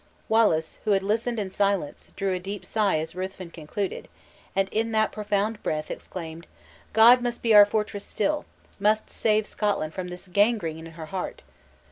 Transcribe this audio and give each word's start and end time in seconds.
Wallace, 0.27 0.79
who 0.83 0.93
had 0.93 1.03
listened 1.03 1.37
in 1.37 1.51
silence, 1.51 2.09
drew 2.15 2.33
a 2.33 2.39
deep 2.39 2.65
sigh 2.65 2.97
as 2.97 3.13
Ruthven 3.13 3.51
concluded; 3.51 4.07
and, 4.55 4.67
in 4.69 4.93
that 4.93 5.11
profound 5.11 5.61
breath, 5.61 5.91
exclaimed 5.91 6.47
"God 6.91 7.21
must 7.21 7.43
be 7.43 7.53
our 7.53 7.67
fortress 7.67 8.03
still; 8.03 8.45
must 8.79 9.11
save 9.11 9.45
Scotland 9.45 9.93
from 9.93 10.07
this 10.07 10.27
gangrene 10.27 10.87
in 10.87 10.93
her 10.93 11.05
heart! 11.05 11.43